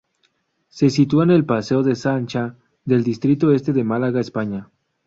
Se 0.69 0.89
sitúa 0.89 1.25
en 1.25 1.29
el 1.29 1.45
Paseo 1.45 1.83
de 1.83 1.93
Sancha 1.93 2.55
del 2.85 3.03
distrito 3.03 3.51
Este 3.51 3.71
de 3.71 3.83
Málaga, 3.83 4.19
España. 4.19 4.67